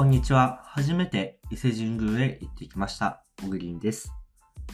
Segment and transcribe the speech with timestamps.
[0.00, 0.62] こんにちは。
[0.64, 3.22] 初めて伊勢神宮へ行ってきました。
[3.38, 4.10] 小グリンです。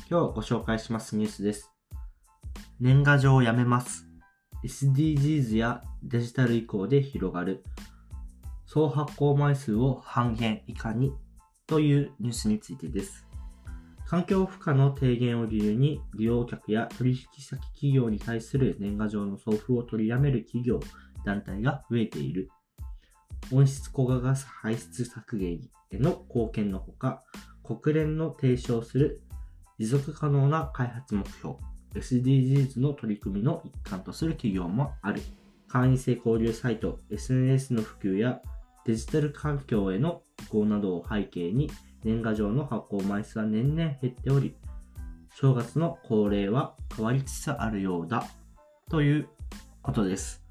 [0.08, 1.72] 今日ご紹介しますニュースです。
[2.78, 4.06] 年賀状をやめます。
[4.64, 7.64] SDGs やデジタル移行で広がる。
[8.66, 11.12] 総発行枚数を半減以下に
[11.66, 13.26] というニュースについてです。
[14.06, 20.78] 環境負荷の低減を理由に利用客や取引先企業に対する年賀状の送付を取りやめる企業、
[21.24, 22.48] 団体が増えている。
[23.52, 25.60] 温室効果ガス排出削減
[25.90, 27.22] への貢献のほか、
[27.62, 29.20] 国連の提唱する
[29.78, 31.56] 持続可能な開発目標
[31.94, 35.22] SDGs の取り組みの一環とする企業もある。
[35.68, 38.40] 会員制交流サイト SNS の普及や
[38.84, 41.70] デジタル環境への移行などを背景に
[42.04, 44.54] 年賀状の発行枚数は年々減っており、
[45.34, 48.26] 正月の恒例は変わりつつあるようだ
[48.90, 49.28] という
[49.82, 50.45] ことです。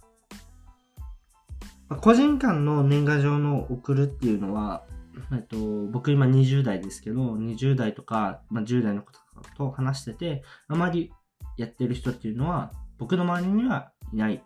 [1.96, 4.84] まあ個人間の年賀状の送るっていうのは、
[5.32, 5.58] えっと、
[5.92, 9.26] 僕今20代ですけど、20代とか、まあ、10代の子とか
[9.56, 11.14] と話してて、あまり
[11.58, 14.44] やってる人っていうのは、僕の周りにはいない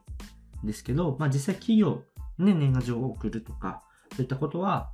[0.64, 2.04] んですけど、まあ、実際企業
[2.38, 3.84] に年賀状を送るとか、
[4.16, 4.92] そういったことは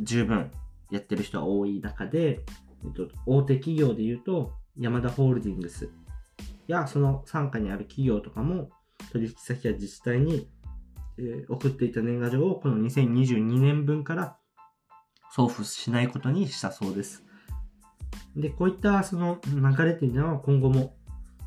[0.00, 0.50] 十分
[0.90, 2.40] やってる人は多い中で、
[2.84, 5.90] えっと、大手企業で言うと、ヤマダホールディングス
[6.66, 8.70] やその傘下にある企業とかも、
[9.12, 10.48] 取引先や自治体に
[11.18, 14.36] えー送っていた年賀状をこの2022年分から
[15.32, 17.24] 送付しないことにしたそうです。
[18.36, 20.96] で、こういったその流れっていうのは今後も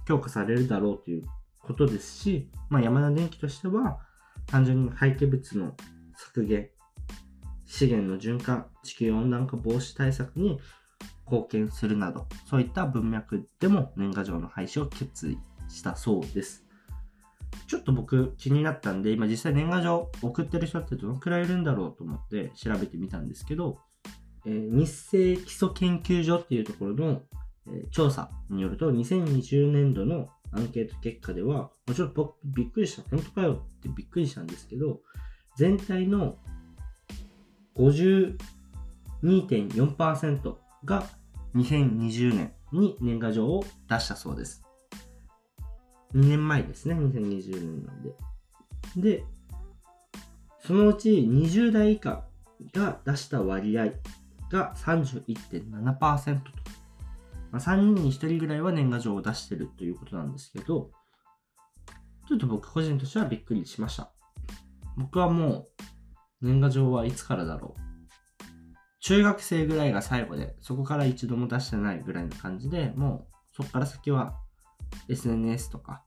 [0.05, 1.23] 強化されるだろうという
[1.59, 3.99] ことですし、まあ、山田電機としては
[4.45, 5.75] 単純に廃棄物の
[6.15, 6.69] 削減、
[7.65, 10.59] 資源の循環、地球温暖化防止対策に
[11.25, 15.37] 貢献するなど、そういった文脈でも年賀状の廃止を決意
[15.69, 16.66] したそうです。
[17.67, 23.79] ちょっと僕気になったんで、今実際年賀状送ってる人ってどのくらいいるんだろうと思って調べてみたんですけど、
[24.45, 27.21] えー日清基礎研究所っていうところの、
[27.67, 35.02] えー調査によると、2020年度のアンケート結果では、もちょっと僕びっくりした、本当かよってびっくりしたんですけど、
[35.57, 36.37] 全体の
[37.75, 40.55] 52.4%
[40.86, 41.03] が
[41.55, 44.67] 2020年に年賀状を出したそうです。
[46.13, 48.15] 2年前ですね、2020年なんで。
[48.95, 49.25] で、
[50.59, 52.25] そのうち20代以下
[52.73, 53.87] が出した割合
[54.51, 56.51] が31.7%と。
[57.51, 60.91] まあ、3人に1人ぐらいは年賀状を出してるということなんですけど、
[62.27, 64.11] ちょっと僕個人としてはびっくりしました。
[64.97, 65.65] 僕はもう
[66.41, 67.81] 年賀状はいつからだろう。
[68.99, 74.37] 中学生ぐらいが最後で、そこから一度も出してないぐらいの感じで、もうそこから先は
[75.09, 76.03] SNS とか、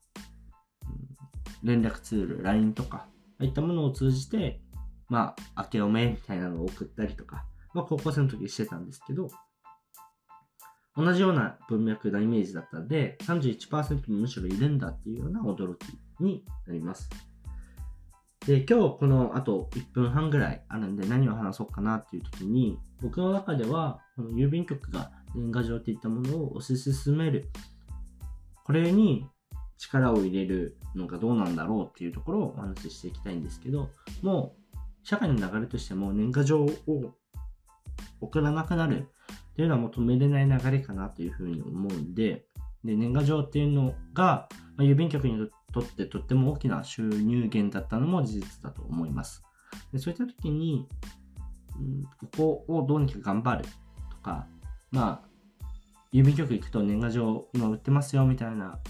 [1.63, 3.07] 連絡ツール、LINE とか、あ
[3.41, 4.61] あいったものを通じて、
[5.09, 9.29] まあ、明けおめみたいなのを送ったりとか、まあ、高校生の時してたんですけど、
[10.97, 15.87] 同じような文脈なイメージだったんで、31%もむしろいるんだっていうような驚き
[16.21, 17.09] になります。
[18.47, 27.51] で、今日このあと1分半ぐらいあるんで何を話そうかなっていう時に、僕の中では、この郵便局が年賀状っていったものを推し進める
[28.71, 29.27] これに
[29.79, 33.91] 力を入れるのがどうなんだろうっていうところをお話ししていきたいんですけど、
[34.23, 36.71] もう社会の流れとしても年賀状を
[38.21, 39.09] 送らなくなる
[39.53, 42.45] っていうのはもう止めれない流れかなというふうに思うんで、
[42.85, 49.43] で年賀状っていうのが、まあ、郵便局にとってとっても大きな収入源だったのも事実だと思います。
[49.93, 50.87] でそういった時に、
[51.77, 53.65] うん、ここをどうにか頑張る
[54.13, 54.47] とか、
[54.93, 55.30] まあ、
[56.13, 58.81] 郵便局行くと年賀状今売ってますよみたいな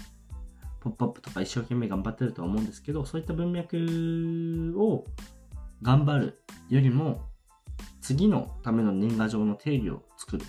[0.81, 5.05] ポップアップとか一生懸命頑張ってるとは思うんですけど、そういった文脈を
[5.81, 7.21] 頑張るよりも、
[8.01, 10.45] 次のための年賀状の定義を作る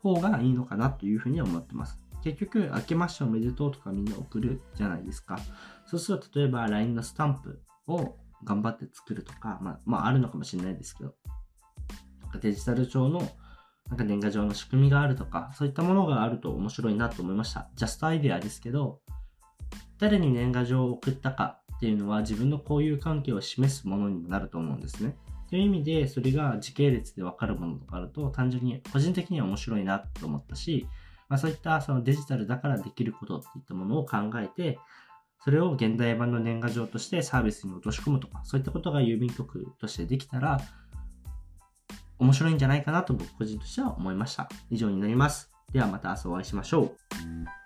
[0.00, 1.98] 方がいいのかなというふうには思ってます。
[2.22, 5.38] 結局、明けましておめでとうとかみんな送るじゃないですか。
[5.86, 11.14] そうすると、例えば LINE のスタンプを頑張って作るとか、まあ、まあ、あるのかもしれないですけど、
[12.40, 13.28] デジタル庁の
[13.88, 17.68] なんか年賀状の仕組みがあるとか、そういったものがあると面白いなと思いました。
[17.76, 19.00] ジャストアイデアですけど、
[19.98, 25.16] 誰に年賀状を送ったかっていうのは自分の交友関係を示すものにもなると思うんですね。
[25.48, 30.88] という意味で、それが時系列で分かるものとかあると、単純に個人的には面白いなと思ったし、
[31.28, 34.78] まあ、そういったそのデジタルだからできることっていったものを考えて、
[35.44, 40.60] それを現代版の年賀状としてサービスに落とし込むとか、そういったことが郵便局としてできたら、
[42.18, 44.48] 面白いんじゃないかなと僕個人としては思いました。
[44.70, 45.50] 以上になります。
[45.72, 47.65] ではまた明日お会いしましょう。